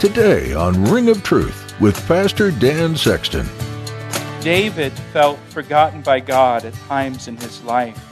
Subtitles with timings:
[0.00, 3.46] Today on Ring of Truth with Pastor Dan Sexton.
[4.40, 8.02] David felt forgotten by God at times in his life.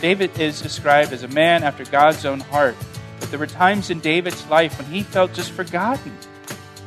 [0.00, 2.76] David is described as a man after God's own heart,
[3.20, 6.16] but there were times in David's life when he felt just forgotten.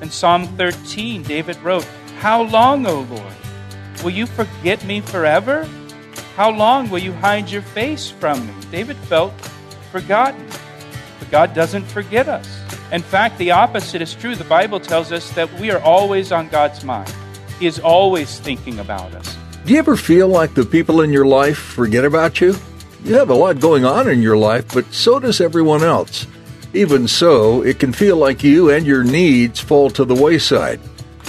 [0.02, 1.86] In Psalm 13, David wrote,
[2.18, 3.34] How long, O Lord?
[4.04, 5.70] Will you forget me forever?
[6.36, 8.54] How long will you hide your face from me?
[8.72, 9.40] David felt
[9.92, 10.48] forgotten.
[11.20, 12.57] But God doesn't forget us.
[12.92, 14.36] In fact, the opposite is true.
[14.36, 17.14] The Bible tells us that we are always on God's mind,
[17.60, 19.38] He is always thinking about us.
[19.66, 22.56] Do you ever feel like the people in your life forget about you?
[23.04, 26.26] You have a lot going on in your life, but so does everyone else.
[26.74, 30.80] Even so, it can feel like you and your needs fall to the wayside.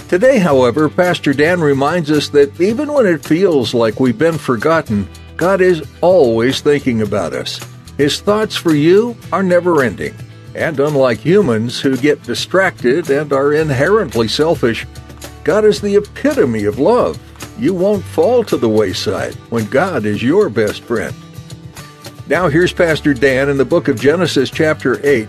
[0.09, 5.09] Today, however, Pastor Dan reminds us that even when it feels like we've been forgotten,
[5.36, 7.61] God is always thinking about us.
[7.97, 10.14] His thoughts for you are never ending.
[10.59, 14.89] And unlike humans who get distracted and are inherently selfish,
[15.45, 17.17] God is the epitome of love.
[17.61, 21.14] You won't fall to the wayside when God is your best friend.
[22.27, 25.29] Now, here's Pastor Dan in the book of Genesis, chapter 8,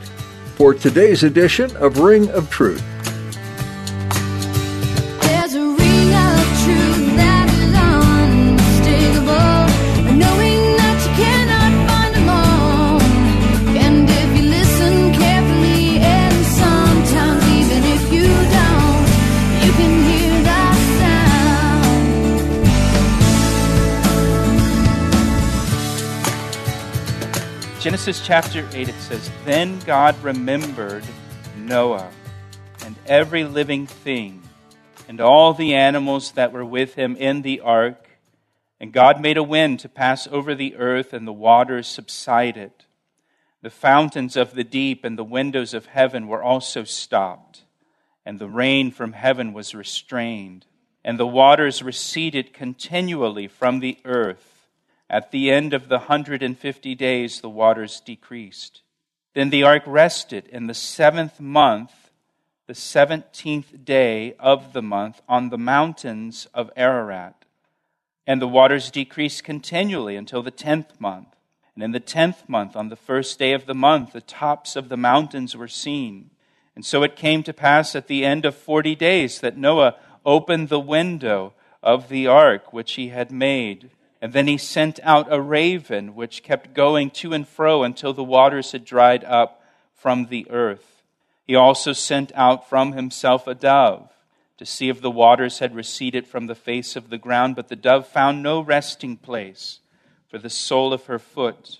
[0.56, 2.84] for today's edition of Ring of Truth.
[27.90, 31.04] Genesis chapter 8, it says, Then God remembered
[31.58, 32.12] Noah
[32.86, 34.44] and every living thing
[35.08, 38.08] and all the animals that were with him in the ark.
[38.80, 42.74] And God made a wind to pass over the earth, and the waters subsided.
[43.64, 47.64] The fountains of the deep and the windows of heaven were also stopped,
[48.24, 50.68] and the rain from heaven was restrained,
[51.04, 54.59] and the waters receded continually from the earth.
[55.10, 58.84] At the end of the 150 days, the waters decreased.
[59.34, 62.12] Then the ark rested in the seventh month,
[62.68, 67.46] the 17th day of the month, on the mountains of Ararat.
[68.28, 71.36] And the waters decreased continually until the tenth month.
[71.74, 74.90] And in the tenth month, on the first day of the month, the tops of
[74.90, 76.30] the mountains were seen.
[76.76, 80.70] And so it came to pass at the end of forty days that Noah opened
[80.70, 83.90] the window of the ark which he had made
[84.22, 88.24] and then he sent out a raven, which kept going to and fro until the
[88.24, 89.64] waters had dried up
[89.96, 91.04] from the earth.
[91.46, 94.12] He also sent out from himself a dove
[94.58, 97.56] to see if the waters had receded from the face of the ground.
[97.56, 99.80] But the dove found no resting place
[100.28, 101.80] for the sole of her foot.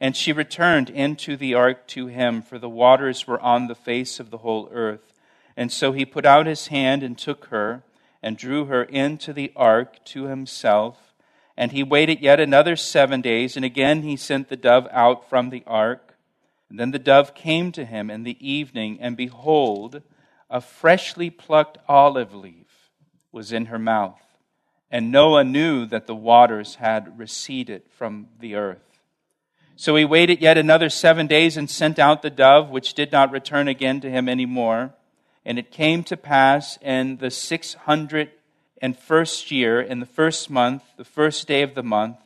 [0.00, 4.20] And she returned into the ark to him, for the waters were on the face
[4.20, 5.14] of the whole earth.
[5.56, 7.84] And so he put out his hand and took her,
[8.22, 11.05] and drew her into the ark to himself.
[11.56, 15.50] And he waited yet another seven days, and again he sent the dove out from
[15.50, 16.16] the ark.
[16.68, 20.02] And then the dove came to him in the evening, and behold,
[20.50, 22.90] a freshly plucked olive leaf
[23.32, 24.20] was in her mouth.
[24.90, 29.00] And Noah knew that the waters had receded from the earth.
[29.74, 33.30] So he waited yet another seven days and sent out the dove, which did not
[33.30, 34.94] return again to him any more.
[35.44, 38.30] And it came to pass in the six hundred
[38.80, 42.18] and first year, in the first month, the first day of the month,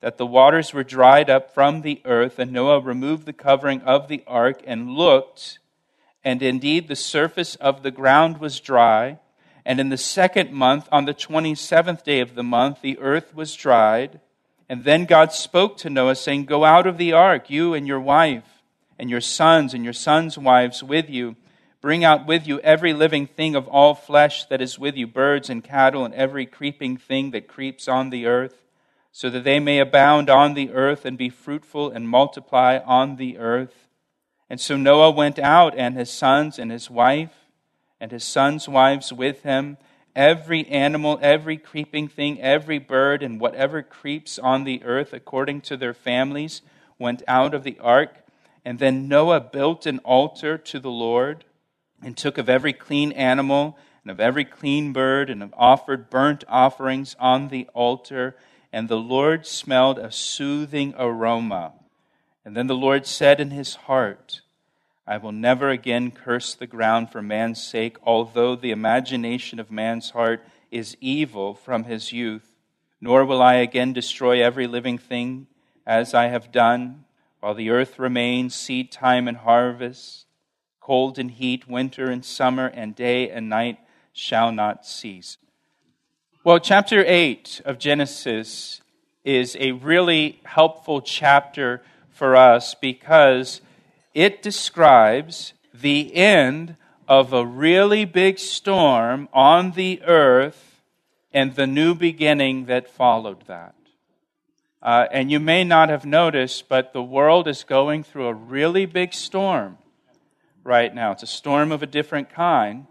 [0.00, 4.08] that the waters were dried up from the earth, and Noah removed the covering of
[4.08, 5.58] the ark and looked,
[6.22, 9.18] and indeed the surface of the ground was dry.
[9.64, 13.34] And in the second month, on the twenty seventh day of the month, the earth
[13.34, 14.20] was dried.
[14.68, 18.00] And then God spoke to Noah, saying, Go out of the ark, you and your
[18.00, 18.62] wife,
[18.98, 21.36] and your sons and your sons' wives with you
[21.84, 25.50] Bring out with you every living thing of all flesh that is with you, birds
[25.50, 28.64] and cattle, and every creeping thing that creeps on the earth,
[29.12, 33.36] so that they may abound on the earth and be fruitful and multiply on the
[33.36, 33.86] earth.
[34.48, 37.34] And so Noah went out, and his sons and his wife,
[38.00, 39.76] and his sons' wives with him,
[40.16, 45.76] every animal, every creeping thing, every bird, and whatever creeps on the earth according to
[45.76, 46.62] their families,
[46.98, 48.24] went out of the ark.
[48.64, 51.44] And then Noah built an altar to the Lord
[52.04, 57.16] and took of every clean animal and of every clean bird and offered burnt offerings
[57.18, 58.36] on the altar.
[58.72, 61.72] And the Lord smelled a soothing aroma.
[62.44, 64.42] And then the Lord said in his heart,
[65.06, 70.10] I will never again curse the ground for man's sake, although the imagination of man's
[70.10, 72.56] heart is evil from his youth.
[73.00, 75.46] Nor will I again destroy every living thing
[75.86, 77.04] as I have done,
[77.40, 80.26] while the earth remains, seed time and harvest,
[80.84, 83.78] cold and heat, winter and summer, and day and night
[84.12, 85.38] shall not cease.
[86.44, 88.82] Well, chapter 8 of Genesis
[89.24, 93.62] is a really helpful chapter for us because
[94.12, 96.76] it describes the end
[97.08, 100.82] of a really big storm on the earth
[101.32, 103.74] and the new beginning that followed that.
[104.82, 108.84] Uh, and you may not have noticed, but the world is going through a really
[108.84, 109.78] big storm
[110.64, 111.12] right now.
[111.12, 112.86] It's a storm of a different kind,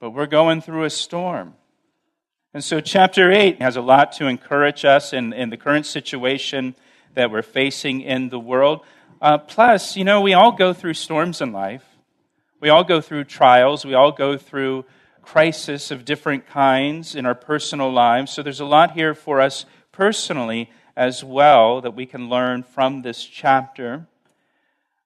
[0.00, 1.54] but we're going through a storm.
[2.54, 6.74] And so, chapter 8 has a lot to encourage us in, in the current situation
[7.14, 8.86] that we're facing in the world.
[9.20, 11.84] Uh, plus, you know, we all go through storms in life.
[12.60, 13.84] We all go through trials.
[13.84, 14.84] We all go through
[15.22, 18.32] crisis of different kinds in our personal lives.
[18.32, 23.02] So there's a lot here for us personally as well that we can learn from
[23.02, 24.06] this chapter.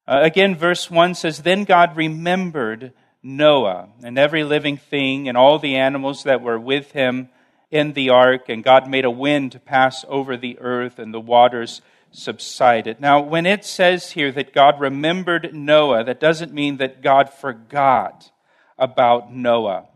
[0.06, 5.58] Uh, again, verse 1 says Then God remembered Noah and every living thing and all
[5.58, 7.28] the animals that were with him
[7.70, 11.20] in the ark, and God made a wind to pass over the earth, and the
[11.20, 13.00] waters subsided.
[13.00, 18.30] Now, when it says here that God remembered Noah, that doesn't mean that God forgot
[18.78, 19.86] about Noah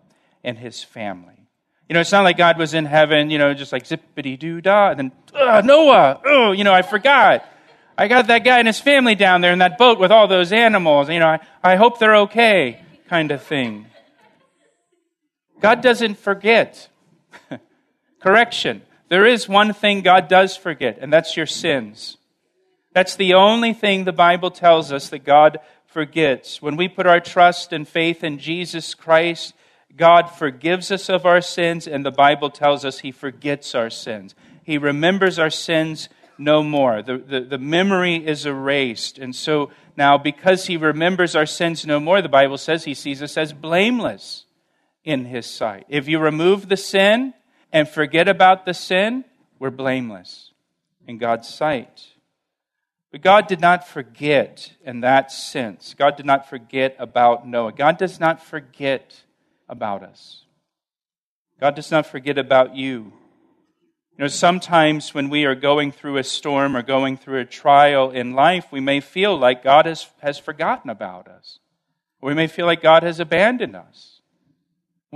[0.43, 1.35] and his family.
[1.88, 4.62] You know, it's not like God was in heaven, you know, just like zippity doo
[4.62, 5.12] dah, and then,
[5.67, 7.47] Noah, oh, you know, I forgot.
[7.98, 10.52] I got that guy and his family down there in that boat with all those
[10.52, 11.08] animals.
[11.08, 13.87] You know, I, I hope they're okay, kind of thing.
[15.60, 16.88] God doesn't forget.
[18.20, 18.82] Correction.
[19.08, 22.19] There is one thing God does forget, and that's your sins.
[22.93, 26.60] That's the only thing the Bible tells us that God forgets.
[26.60, 29.54] When we put our trust and faith in Jesus Christ,
[29.96, 34.34] God forgives us of our sins, and the Bible tells us He forgets our sins.
[34.62, 36.08] He remembers our sins
[36.38, 37.03] no more.
[37.03, 39.19] The, the, the, memory is erased.
[39.19, 43.23] And so now, because He remembers our sins no more, the Bible says He sees
[43.23, 44.44] us as blameless
[45.05, 45.87] in His sight.
[45.88, 47.33] If you remove the sin,
[47.73, 49.25] and forget about the sin,
[49.59, 50.53] we're blameless
[51.06, 52.06] in God's sight.
[53.12, 55.94] But God did not forget in that sense.
[55.94, 57.73] God did not forget about Noah.
[57.73, 59.23] God does not forget
[59.69, 60.44] about us.
[61.61, 63.12] God does not forget about you.
[64.18, 68.10] You know, sometimes when we are going through a storm or going through a trial
[68.10, 71.58] in life, we may feel like God has, has forgotten about us.
[72.22, 74.16] We may feel like God has abandoned us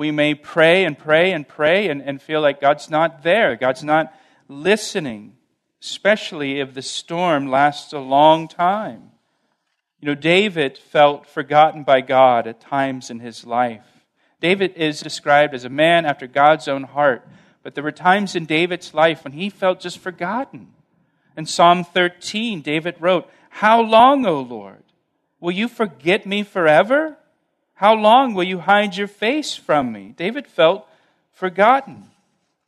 [0.00, 3.84] we may pray and pray and pray and, and feel like God's not there, God's
[3.84, 4.14] not
[4.48, 5.36] listening,
[5.82, 9.10] especially if the storm lasts a long time.
[10.00, 13.84] You know, David felt forgotten by God at times in his life.
[14.40, 17.28] David is described as a man after God's own heart,
[17.62, 20.68] but there were times in David's life when he felt just forgotten.
[21.36, 24.82] In Psalm 13, David wrote, How long, O Lord?
[25.40, 27.16] Will you forget me forever?
[27.74, 30.14] How long will you hide your face from me?
[30.16, 30.86] David felt
[31.32, 32.10] forgotten.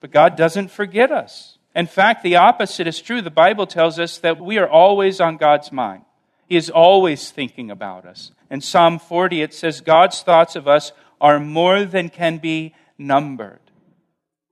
[0.01, 1.59] But God doesn't forget us.
[1.75, 3.23] In fact, the opposite is true.
[3.23, 6.03] The Bible tells us that we are always on God's mind.
[6.47, 8.33] He is always thinking about us.
[8.51, 13.62] In Psalm 40, it says, God's thoughts of us are more than can be numbered.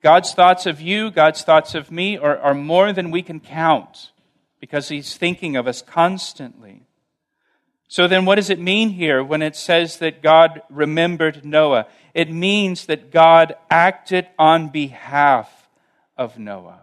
[0.02, 4.12] God's thoughts of you, God's thoughts of me are, are more than we can count
[4.58, 6.82] because He's thinking of us constantly.
[7.88, 11.86] So then, what does it mean here when it says that God remembered Noah?
[12.14, 15.68] It means that God acted on behalf
[16.16, 16.82] of Noah.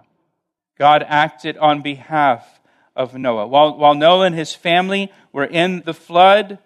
[0.78, 2.60] God acted on behalf
[2.96, 3.48] of Noah.
[3.48, 6.60] While, while Noah and his family were in the flood,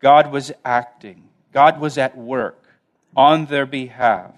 [0.00, 1.28] God was acting.
[1.52, 2.62] God was at work
[3.16, 4.34] on their behalf.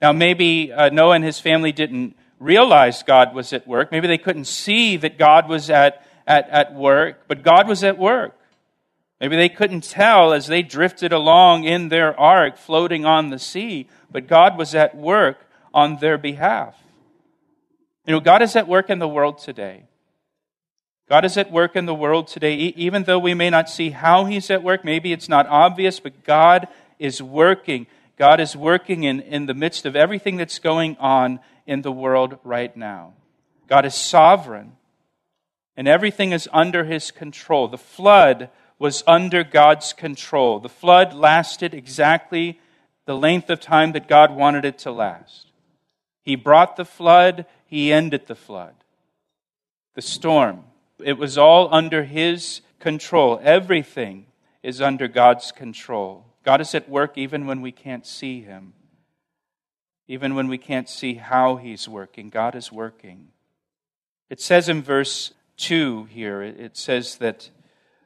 [0.00, 3.90] Now, maybe uh, Noah and his family didn't realize God was at work.
[3.90, 7.98] Maybe they couldn't see that God was at, at, at work, but God was at
[7.98, 8.38] work.
[9.20, 13.88] Maybe they couldn't tell as they drifted along in their ark floating on the sea,
[14.10, 15.38] but God was at work
[15.72, 16.76] on their behalf.
[18.06, 19.84] You know, God is at work in the world today.
[21.08, 24.24] God is at work in the world today, even though we may not see how
[24.24, 24.84] He's at work.
[24.84, 27.86] Maybe it's not obvious, but God is working.
[28.16, 32.38] God is working in, in the midst of everything that's going on in the world
[32.44, 33.12] right now.
[33.68, 34.72] God is sovereign,
[35.76, 37.68] and everything is under His control.
[37.68, 40.60] The flood was under God's control.
[40.60, 42.60] The flood lasted exactly
[43.06, 45.50] the length of time that God wanted it to last.
[46.22, 48.74] He brought the flood, He ended the flood.
[49.94, 50.64] The storm,
[51.02, 53.40] it was all under His control.
[53.42, 54.26] Everything
[54.62, 56.25] is under God's control.
[56.46, 58.72] God is at work even when we can't see Him.
[60.06, 63.30] Even when we can't see how He's working, God is working.
[64.30, 67.50] It says in verse 2 here, it says that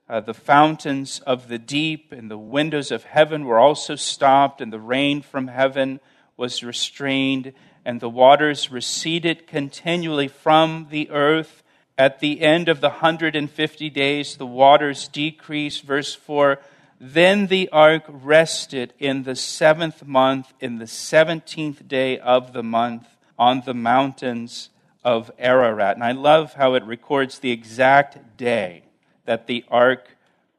[0.09, 4.73] uh, the fountains of the deep and the windows of heaven were also stopped, and
[4.73, 6.01] the rain from heaven
[6.39, 7.53] was restrained,
[7.85, 11.63] and the waters receded continually from the earth.
[11.99, 15.83] At the end of the 150 days, the waters decreased.
[15.83, 16.59] Verse 4
[17.03, 23.09] Then the ark rested in the seventh month, in the 17th day of the month,
[23.39, 24.69] on the mountains
[25.03, 25.97] of Ararat.
[25.97, 28.85] And I love how it records the exact day
[29.25, 30.15] that the ark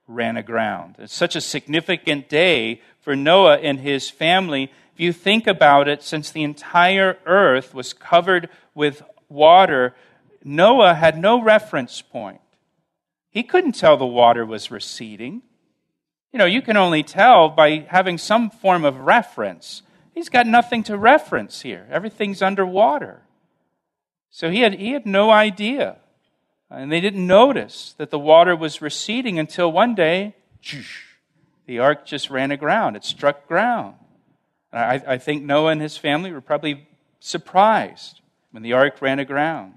[0.07, 0.95] ran aground.
[0.97, 4.71] It's such a significant day for Noah and his family.
[4.95, 9.93] If you think about it, since the entire earth was covered with water,
[10.43, 12.41] Noah had no reference point.
[13.29, 15.43] He couldn't tell the water was receding.
[16.31, 19.81] You know, you can only tell by having some form of reference.
[20.13, 21.87] He's got nothing to reference here.
[21.89, 23.21] Everything's underwater.
[24.29, 25.97] So he had, he had no idea.
[26.69, 30.35] And they didn't notice that the water was receding until one day,
[31.65, 32.95] the ark just ran aground.
[32.95, 33.95] It struck ground.
[34.71, 36.87] I, I think Noah and his family were probably
[37.19, 38.21] surprised
[38.51, 39.73] when the ark ran aground.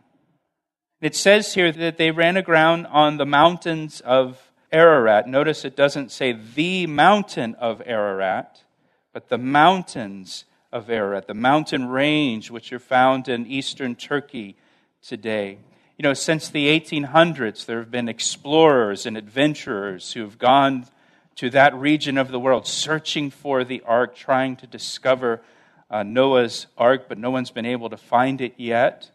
[1.00, 4.40] It says here that they ran aground on the mountains of
[4.75, 5.28] Ararat.
[5.28, 8.64] Notice it doesn't say the mountain of Ararat,
[9.12, 14.57] but the mountains of Ararat, the mountain range which are found in eastern Turkey
[15.00, 15.59] today.
[15.97, 20.87] You know, since the 1800s, there have been explorers and adventurers who have gone
[21.37, 25.40] to that region of the world searching for the ark, trying to discover
[25.88, 29.09] uh, Noah's ark, but no one's been able to find it yet.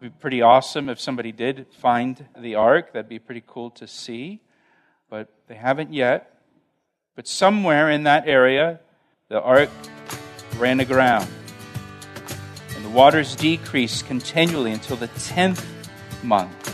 [0.00, 2.94] It would be pretty awesome if somebody did find the ark.
[2.94, 4.40] That'd be pretty cool to see,
[5.08, 6.40] but they haven't yet.
[7.16, 8.80] But somewhere in that area,
[9.28, 9.70] the ark
[10.56, 11.28] ran aground.
[12.74, 15.64] And the waters decreased continually until the 10th
[16.22, 16.70] month.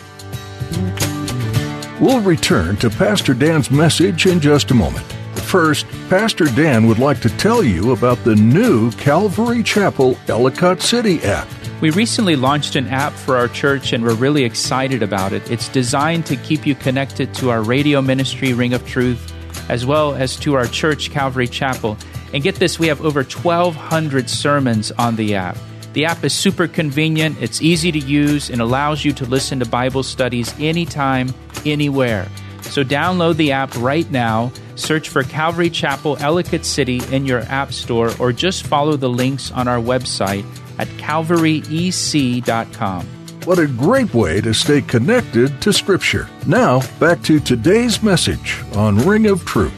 [2.01, 5.05] We'll return to Pastor Dan's message in just a moment.
[5.35, 11.23] First, Pastor Dan would like to tell you about the new Calvary Chapel Ellicott City
[11.25, 11.49] app.
[11.81, 15.51] We recently launched an app for our church and we're really excited about it.
[15.51, 19.33] It's designed to keep you connected to our radio ministry, Ring of Truth,
[19.71, 21.97] as well as to our church, Calvary Chapel.
[22.35, 25.57] And get this, we have over 1,200 sermons on the app.
[25.95, 29.67] The app is super convenient, it's easy to use, and allows you to listen to
[29.67, 31.35] Bible studies anytime,
[31.65, 32.29] anywhere.
[32.61, 37.73] So download the app right now, search for Calvary Chapel Ellicott City in your app
[37.73, 40.45] store, or just follow the links on our website
[40.81, 43.07] at calvaryec.com.
[43.45, 46.27] What a great way to stay connected to Scripture.
[46.47, 49.75] Now, back to today's message on Ring of Truth.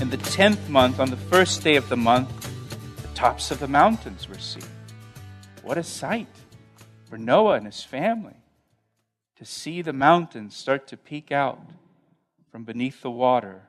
[0.00, 2.28] In the tenth month, on the first day of the month,
[3.00, 4.64] the tops of the mountains were seen.
[5.62, 6.26] What a sight
[7.08, 8.42] for Noah and his family
[9.36, 11.60] to see the mountains start to peek out
[12.50, 13.62] from beneath the water.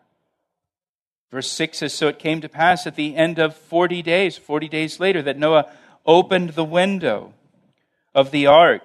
[1.29, 4.67] Verse 6 says So it came to pass at the end of 40 days, 40
[4.67, 5.69] days later, that Noah
[6.07, 7.33] opened the window
[8.15, 8.81] of the ark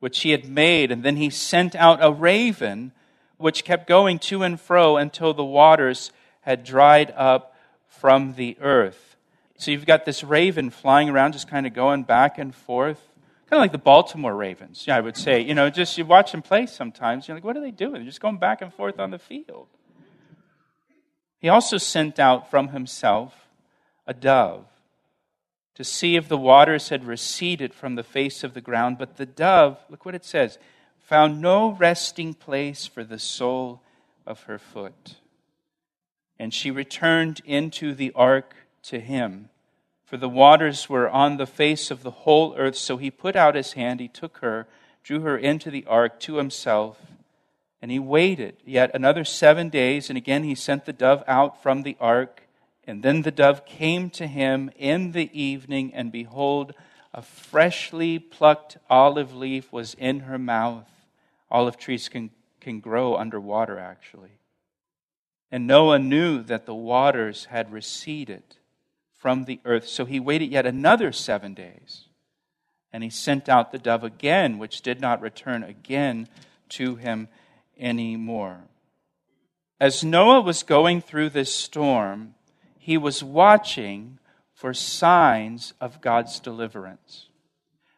[0.00, 2.92] which he had made, and then he sent out a raven
[3.36, 7.54] which kept going to and fro until the waters had dried up
[7.86, 9.16] from the earth.
[9.56, 13.00] So you've got this raven flying around, just kind of going back and forth,
[13.50, 14.86] kind of like the Baltimore Ravens.
[14.88, 15.40] I would say.
[15.40, 17.26] You know, just you watch them play sometimes.
[17.26, 17.94] You're like, what are they doing?
[17.94, 19.66] They're just going back and forth on the field.
[21.40, 23.48] He also sent out from himself
[24.06, 24.64] a dove
[25.78, 28.98] to see if the waters had receded from the face of the ground.
[28.98, 30.58] But the dove, look what it says,
[30.98, 33.80] found no resting place for the sole
[34.26, 35.18] of her foot.
[36.36, 38.56] And she returned into the ark
[38.86, 39.50] to him.
[40.04, 42.74] For the waters were on the face of the whole earth.
[42.74, 44.66] So he put out his hand, he took her,
[45.04, 46.98] drew her into the ark to himself,
[47.80, 50.10] and he waited yet another seven days.
[50.10, 52.47] And again he sent the dove out from the ark.
[52.88, 56.72] And then the dove came to him in the evening, and behold,
[57.12, 60.88] a freshly plucked olive leaf was in her mouth.
[61.50, 62.30] Olive trees can,
[62.62, 64.38] can grow underwater, actually.
[65.52, 68.42] And Noah knew that the waters had receded
[69.12, 69.86] from the earth.
[69.86, 72.06] So he waited yet another seven days.
[72.90, 76.26] And he sent out the dove again, which did not return again
[76.70, 77.28] to him
[77.78, 78.60] anymore.
[79.78, 82.34] As Noah was going through this storm,
[82.88, 84.18] he was watching
[84.54, 87.28] for signs of God's deliverance.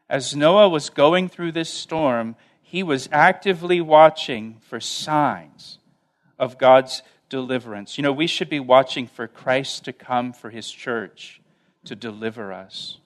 [0.08, 5.78] As Noah was going through this storm, he was actively watching for signs
[6.40, 7.98] of God's deliverance.
[7.98, 11.40] You know, we should be watching for Christ to come for his church
[11.84, 12.98] to deliver us.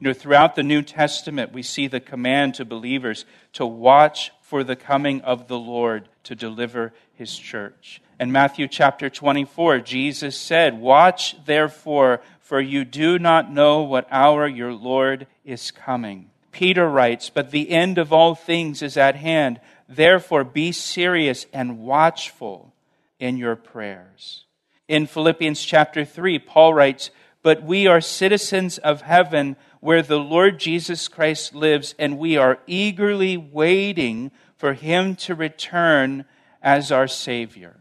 [0.00, 4.64] You know, throughout the New Testament, we see the command to believers to watch for
[4.64, 8.00] the coming of the Lord to deliver his church.
[8.18, 14.46] In Matthew chapter 24, Jesus said, Watch therefore, for you do not know what hour
[14.46, 16.30] your Lord is coming.
[16.50, 19.60] Peter writes, But the end of all things is at hand.
[19.86, 22.72] Therefore, be serious and watchful
[23.18, 24.46] in your prayers.
[24.88, 27.10] In Philippians chapter 3, Paul writes,
[27.42, 32.60] But we are citizens of heaven where the Lord Jesus Christ lives, and we are
[32.66, 36.24] eagerly waiting for him to return
[36.62, 37.76] as our Savior.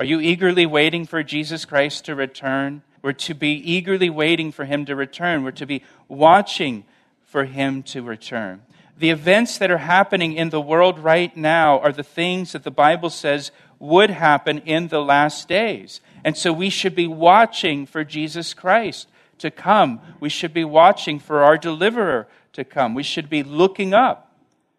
[0.00, 2.80] Are you eagerly waiting for Jesus Christ to return?
[3.02, 5.44] We're to be eagerly waiting for him to return.
[5.44, 6.84] We're to be watching
[7.26, 8.62] for him to return.
[8.96, 12.70] The events that are happening in the world right now are the things that the
[12.70, 16.00] Bible says would happen in the last days.
[16.24, 20.00] And so we should be watching for Jesus Christ to come.
[20.18, 22.94] We should be watching for our deliverer to come.
[22.94, 24.34] We should be looking up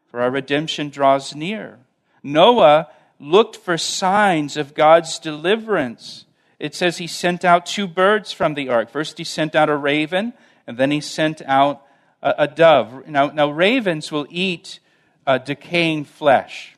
[0.08, 1.78] for our redemption draws near.
[2.24, 2.88] Noah
[3.22, 6.26] looked for signs of God's deliverance.
[6.60, 8.90] It says he sent out two birds from the ark.
[8.90, 10.34] First, he sent out a raven,
[10.66, 11.86] and then he sent out
[12.24, 13.08] a, a dove.
[13.08, 14.80] Now, now, ravens will eat
[15.28, 16.76] uh, decaying flesh.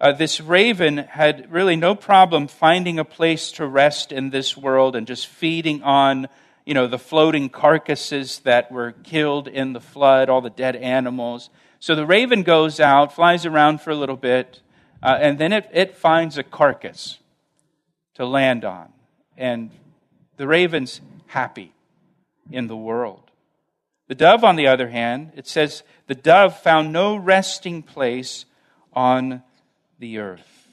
[0.00, 4.96] Uh, this raven had really no problem finding a place to rest in this world
[4.96, 6.28] and just feeding on
[6.66, 11.48] you know the floating carcasses that were killed in the flood all the dead animals
[11.78, 14.60] so the raven goes out flies around for a little bit
[15.04, 17.18] uh, and then it, it finds a carcass
[18.14, 18.92] to land on
[19.36, 19.70] and
[20.36, 21.72] the raven's happy
[22.50, 23.24] in the world
[24.06, 28.44] the dove, on the other hand, it says, the dove found no resting place
[28.92, 29.42] on
[29.98, 30.68] the earth.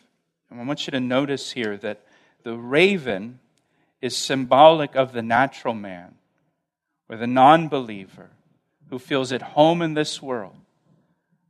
[0.50, 2.06] And I want you to notice here that
[2.44, 3.40] the raven
[4.02, 6.16] is symbolic of the natural man,
[7.08, 8.32] or the non believer
[8.90, 10.56] who feels at home in this world.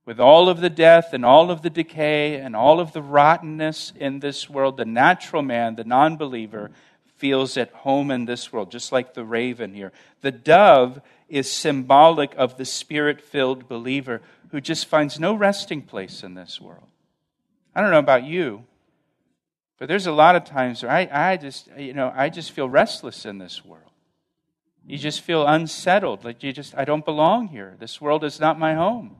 [0.05, 3.93] With all of the death and all of the decay and all of the rottenness
[3.95, 6.71] in this world, the natural man, the non believer,
[7.17, 9.91] feels at home in this world, just like the raven here.
[10.21, 16.23] The dove is symbolic of the spirit filled believer who just finds no resting place
[16.23, 16.87] in this world.
[17.75, 18.65] I don't know about you,
[19.77, 22.67] but there's a lot of times where I, I just, you know, I just feel
[22.67, 23.91] restless in this world.
[24.85, 27.75] You just feel unsettled, like you just, I don't belong here.
[27.79, 29.15] This world is not my home,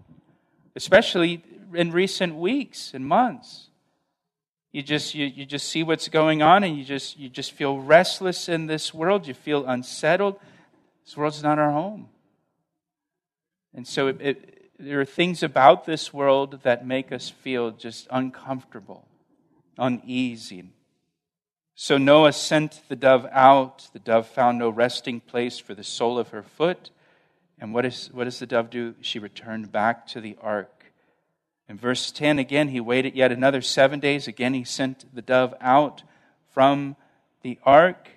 [0.75, 3.69] especially in recent weeks and months.
[4.71, 7.77] You just, you, you just see what's going on and you just, you just feel
[7.79, 9.27] restless in this world.
[9.27, 10.39] You feel unsettled.
[11.05, 12.07] This world's not our home.
[13.73, 18.07] And so it, it, there are things about this world that make us feel just
[18.09, 19.07] uncomfortable,
[19.77, 20.63] uneasy.
[21.75, 23.89] So Noah sent the dove out.
[23.91, 26.91] The dove found no resting place for the sole of her foot.
[27.61, 28.95] And what, is, what does the dove do?
[29.01, 30.85] She returned back to the ark.
[31.69, 34.27] In verse 10, again, he waited yet another seven days.
[34.27, 36.01] Again, he sent the dove out
[36.53, 36.95] from
[37.43, 38.09] the ark.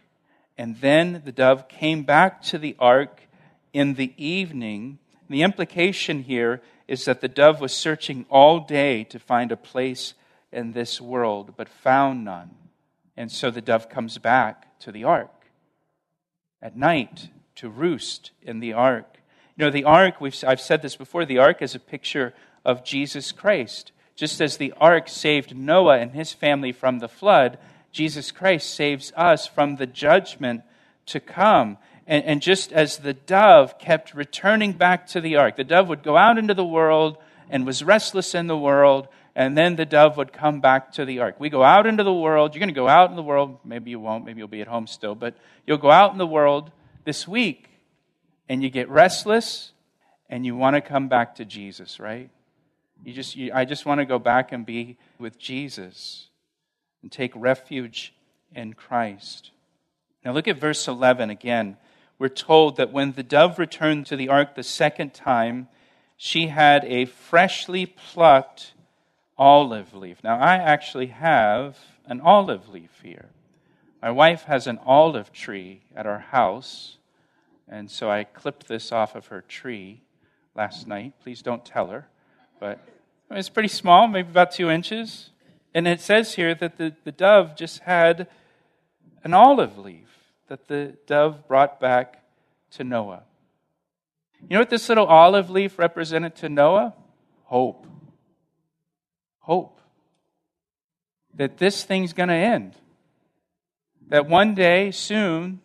[0.57, 3.21] And then the dove came back to the ark
[3.75, 4.99] in the evening.
[5.29, 10.15] The implication here is that the dove was searching all day to find a place
[10.53, 12.55] in this world, but found none.
[13.17, 15.31] And so the dove comes back to the ark
[16.63, 19.19] at night to roost in the ark.
[19.57, 23.31] You know, the ark, I've said this before, the ark is a picture of Jesus
[23.33, 23.93] Christ.
[24.17, 27.59] Just as the ark saved Noah and his family from the flood,
[27.93, 30.63] Jesus Christ saves us from the judgment
[31.07, 31.79] to come.
[32.07, 36.03] And, and, just as the dove kept returning back to the ark, the dove would
[36.03, 37.17] go out into the world
[37.49, 41.21] and was restless in the world, and then the dove would come back to the
[41.21, 41.37] ark.
[41.39, 42.55] We go out into the world.
[42.55, 43.59] You're going to go out in the world.
[43.65, 44.25] Maybe you won't.
[44.25, 45.15] Maybe you'll be at home still.
[45.15, 45.35] But
[45.67, 46.71] you'll go out in the world
[47.05, 47.69] this week,
[48.49, 49.73] and you get restless,
[50.29, 52.31] and you want to come back to Jesus, right?
[53.05, 56.29] You just, you, I just want to go back and be with Jesus
[57.03, 58.15] and take refuge
[58.55, 59.51] in Christ.
[60.25, 61.77] Now look at verse 11 again.
[62.19, 65.69] We're told that when the dove returned to the ark the second time,
[66.17, 68.73] she had a freshly plucked
[69.37, 70.23] olive leaf.
[70.23, 71.77] Now, I actually have
[72.07, 73.31] an olive leaf here.
[74.01, 76.99] My wife has an olive tree at our house,
[77.69, 80.03] and so I clipped this off of her tree
[80.55, 81.15] last night.
[81.23, 82.09] Please don't tell her,
[82.61, 82.79] but
[83.31, 85.31] it's pretty small, maybe about two inches.
[85.75, 88.29] And it says here that the, the dove just had
[89.25, 90.09] an olive leaf
[90.49, 92.23] that the dove brought back
[92.73, 93.23] to Noah.
[94.43, 96.95] You know what this little olive leaf represented to Noah?
[97.45, 97.87] Hope.
[99.41, 99.81] Hope.
[101.35, 102.77] That this thing's going to end.
[104.09, 105.61] That one day, soon,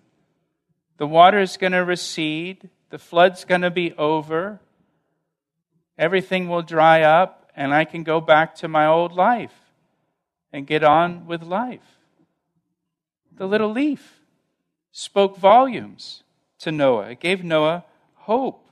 [0.99, 4.59] the water is going to recede, the flood's going to be over,
[5.97, 9.53] everything will dry up, and I can go back to my old life
[10.51, 11.97] and get on with life.
[13.35, 14.19] The little leaf
[14.91, 16.23] spoke volumes
[16.59, 17.11] to Noah.
[17.11, 17.85] It gave Noah
[18.15, 18.65] hope.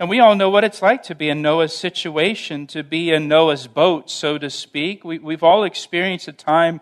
[0.00, 3.28] And we all know what it's like to be in Noah's situation, to be in
[3.28, 5.04] Noah's boat, so to speak.
[5.04, 6.80] We, we've all experienced a time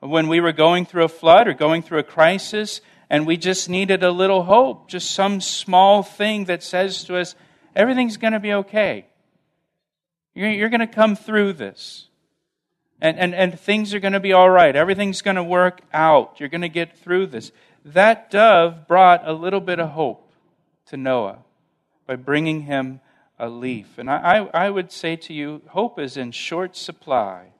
[0.00, 3.68] when we were going through a flood or going through a crisis, and we just
[3.68, 7.34] needed a little hope, just some small thing that says to us,
[7.74, 9.06] everything's going to be okay.
[10.34, 12.08] You're, you're going to come through this.
[13.00, 14.74] And, and, and things are going to be all right.
[14.74, 16.40] Everything's going to work out.
[16.40, 17.52] You're going to get through this.
[17.84, 20.30] That dove brought a little bit of hope
[20.86, 21.38] to Noah
[22.06, 23.00] by bringing him
[23.38, 23.98] a leaf.
[23.98, 27.52] And I, I, I would say to you, hope is in short supply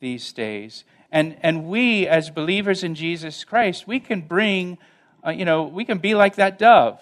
[0.00, 0.84] these days.
[1.10, 4.78] And, and we, as believers in Jesus Christ, we can bring,
[5.26, 7.00] uh, you know, we can be like that dove.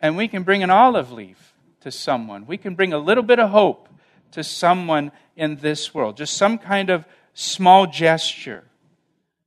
[0.00, 2.46] And we can bring an olive leaf to someone.
[2.46, 3.88] We can bring a little bit of hope
[4.32, 6.16] to someone in this world.
[6.16, 8.64] Just some kind of small gesture.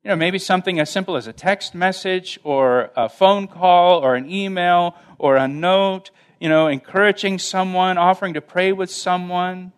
[0.04, 4.16] You know, maybe something as simple as a text message or a phone call or
[4.16, 9.72] an email or a note you know, encouraging someone, offering to pray with someone,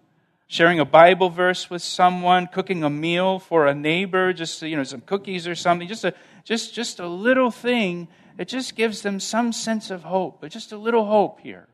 [0.48, 4.84] sharing a Bible verse with someone, cooking a meal for a neighbor, just you know,
[4.84, 8.08] some cookies or something, just a just just a little thing
[8.38, 11.68] that just gives them some sense of hope, but just a little hope here.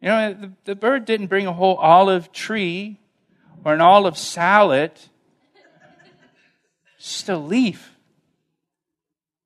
[0.00, 3.00] You know, the, the bird didn't bring a whole olive tree
[3.64, 4.92] or an olive salad,
[6.98, 7.96] just a leaf.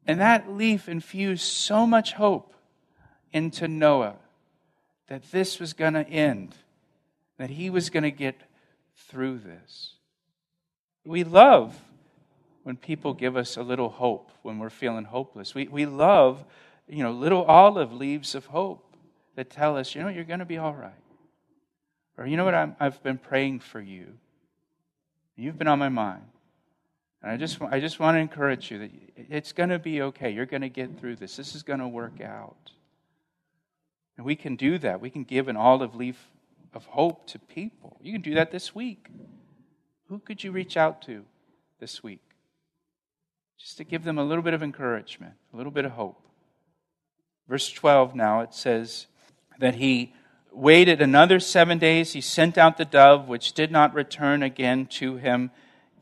[0.07, 2.55] And that leaf infused so much hope
[3.33, 4.17] into Noah
[5.09, 6.57] that this was going to end,
[7.39, 8.37] that he was going to get
[9.09, 9.95] through this.
[11.05, 11.81] We love
[12.65, 15.55] when people give us a little hope when we're feeling hopeless.
[15.55, 16.45] We, we love,
[16.87, 18.95] you know, little olive leaves of hope
[19.37, 20.93] that tell us, you know, you're going to be all right.
[22.19, 24.09] Or, you know what, i have been praying for you.
[25.37, 26.25] You've been on my mind.
[27.23, 30.31] And I just, I just want to encourage you that it's going to be okay.
[30.31, 31.37] You're going to get through this.
[31.37, 32.73] This is going to work out.
[34.17, 35.01] And we can do that.
[35.01, 36.29] We can give an olive leaf
[36.75, 37.99] of hope to people.
[38.03, 39.09] You can do that this week.
[40.09, 41.25] Who could you reach out to
[41.81, 42.23] this week?
[43.59, 46.21] Just to give them a little bit of encouragement, a little bit of hope.
[47.49, 49.07] Verse 12 now, it says
[49.59, 50.15] that he
[50.53, 52.13] waited another seven days.
[52.13, 55.51] He sent out the dove, which did not return again to him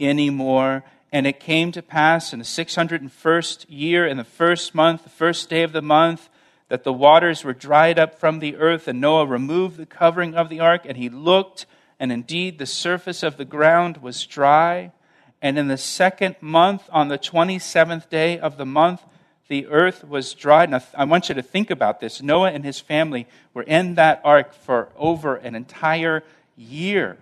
[0.00, 0.84] anymore.
[1.12, 5.48] And it came to pass in the 601st year, in the first month, the first
[5.48, 6.28] day of the month,
[6.68, 10.48] that the waters were dried up from the earth, and Noah removed the covering of
[10.48, 11.66] the ark, and he looked,
[12.00, 14.92] and indeed the surface of the ground was dry.
[15.40, 19.02] And in the second month, on the 27th day of the month,
[19.48, 20.70] the earth was dried.
[20.70, 22.20] Now, I want you to think about this.
[22.20, 26.24] Noah and his family were in that ark for over an entire
[26.56, 27.18] year.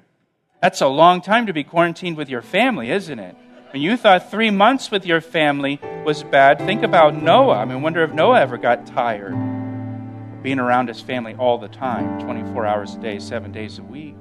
[0.63, 3.37] That's a long time to be quarantined with your family, isn't it?
[3.75, 7.57] When you thought three months with your family was bad, think about Noah.
[7.57, 11.67] I mean, wonder if Noah ever got tired of being around his family all the
[11.67, 14.15] time, 24 hours a day, seven days a week,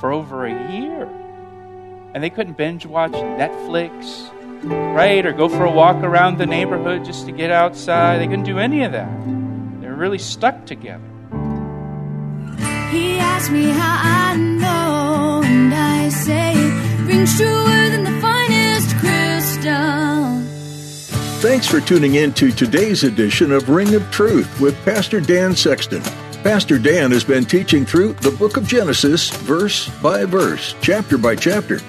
[0.00, 1.08] for over a year.
[2.14, 4.28] And they couldn't binge watch Netflix,
[4.92, 5.24] right?
[5.24, 8.18] Or go for a walk around the neighborhood just to get outside.
[8.18, 9.24] They couldn't do any of that.
[9.80, 11.04] They were really stuck together.
[12.90, 16.43] He asked me how I know, and I say,
[17.26, 17.64] truer
[21.44, 26.02] Thanks for tuning in to today's edition of Ring of Truth with Pastor Dan Sexton.
[26.42, 31.36] Pastor Dan has been teaching through the book of Genesis, verse by verse, chapter by
[31.36, 31.80] chapter,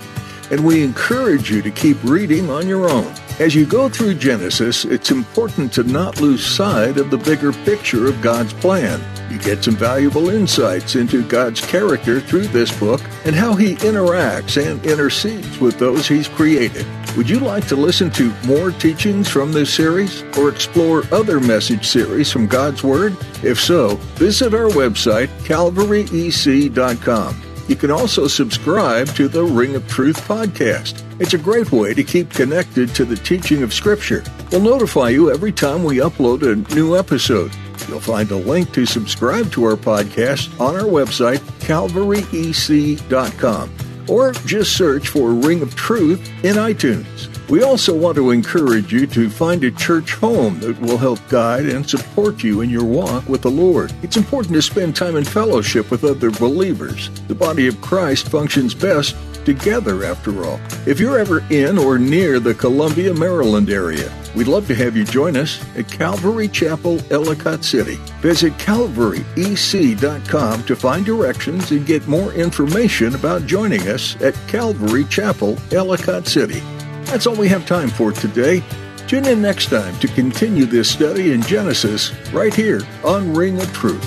[0.51, 3.13] and we encourage you to keep reading on your own.
[3.39, 8.07] As you go through Genesis, it's important to not lose sight of the bigger picture
[8.07, 9.01] of God's plan.
[9.29, 14.63] You get some valuable insights into God's character through this book and how He interacts
[14.63, 16.85] and intercedes with those He's created.
[17.17, 21.87] Would you like to listen to more teachings from this series or explore other message
[21.87, 23.15] series from God's Word?
[23.43, 27.41] If so, visit our website, calvaryec.com.
[27.67, 31.01] You can also subscribe to the Ring of Truth podcast.
[31.19, 34.23] It's a great way to keep connected to the teaching of Scripture.
[34.51, 37.51] We'll notify you every time we upload a new episode.
[37.87, 43.71] You'll find a link to subscribe to our podcast on our website, calvaryec.com.
[44.07, 47.29] or just search for Ring of Truth in iTunes.
[47.49, 51.67] We also want to encourage you to find a church home that will help guide
[51.67, 53.93] and support you in your walk with the Lord.
[54.01, 57.11] It's important to spend time in fellowship with other believers.
[57.27, 60.59] The body of Christ functions best together, after all.
[60.87, 65.03] If you're ever in or near the Columbia, Maryland area, we'd love to have you
[65.03, 67.95] join us at Calvary Chapel, Ellicott City.
[68.21, 75.57] Visit calvaryec.com to find directions and get more information about joining us at Calvary Chapel,
[75.71, 76.61] Ellicott City.
[77.05, 78.63] That's all we have time for today.
[79.07, 83.71] Tune in next time to continue this study in Genesis right here on Ring of
[83.73, 84.03] Truth.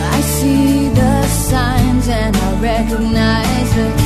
[0.00, 4.05] I see the signs and I recognize the